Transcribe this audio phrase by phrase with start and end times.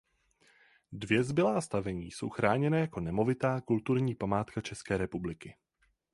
[0.91, 5.55] Dvě zbylá zastavení jsou chráněna jako nemovitá Kulturní památka České republiky.